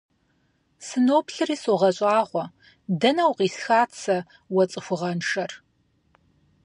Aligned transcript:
Сыноплъри 0.85 1.55
согъэщӀагъуэ: 1.63 2.45
дэнэ 2.99 3.23
укъисхат 3.29 3.89
сэ 4.01 4.17
уэ 4.53 4.63
цӀыхугъэншэр? 4.71 5.51